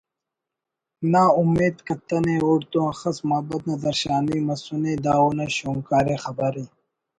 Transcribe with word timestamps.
نااومیت 1.11 1.77
کتنے 1.87 2.33
اوڑ 2.43 2.59
تون 2.71 2.85
اخس 2.91 3.17
مابت 3.29 3.61
نا 3.67 3.75
درشانی 3.83 4.37
مسنے 4.47 4.93
دا 5.03 5.13
اونا 5.21 5.45
شونکار 5.57 6.05
ءِ 6.13 6.15
خبر 6.23 6.51
ءِ 6.63 6.65